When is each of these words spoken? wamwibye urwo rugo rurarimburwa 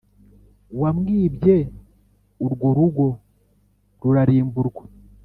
wamwibye 0.81 1.57
urwo 2.45 2.67
rugo 2.77 3.05
rurarimburwa 4.01 4.83